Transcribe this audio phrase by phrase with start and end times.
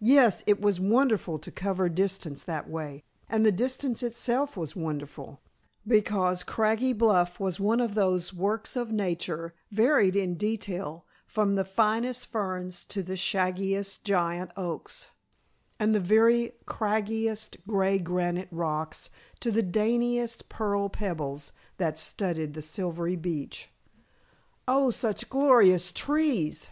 [0.00, 5.38] Yes, it was wonderful to cover distance that way, and the distance itself was wonderful,
[5.86, 11.64] because Craggy Bluff was one of those works of Nature varied in detail from the
[11.64, 15.10] finest ferns to the shaggiest giant oaks,
[15.78, 19.08] and the very craggiest gray granite rocks
[19.38, 23.70] to the daintiest pearl pebbles that studded the silvery beach.
[24.66, 26.62] "Oh, such glorious trees!"